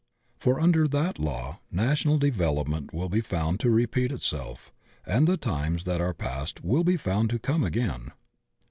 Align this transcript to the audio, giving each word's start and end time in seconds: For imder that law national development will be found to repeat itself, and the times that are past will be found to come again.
For 0.39 0.55
imder 0.55 0.89
that 0.89 1.19
law 1.19 1.59
national 1.69 2.17
development 2.17 2.91
will 2.91 3.07
be 3.07 3.21
found 3.21 3.59
to 3.59 3.69
repeat 3.69 4.11
itself, 4.11 4.73
and 5.05 5.27
the 5.27 5.37
times 5.37 5.83
that 5.83 6.01
are 6.01 6.11
past 6.15 6.63
will 6.63 6.83
be 6.83 6.97
found 6.97 7.29
to 7.29 7.37
come 7.37 7.63
again. 7.63 8.09